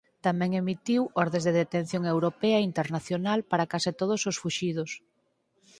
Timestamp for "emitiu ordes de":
0.61-1.55